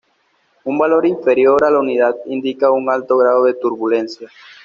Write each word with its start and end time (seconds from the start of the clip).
Un 0.63 0.79
valor 0.79 1.05
inferior 1.05 1.63
a 1.63 1.69
la 1.69 1.77
unidad 1.77 2.15
indica 2.25 2.71
un 2.71 2.89
alto 2.89 3.19
grado 3.19 3.43
de 3.43 3.53
turbulencia. 3.53 4.27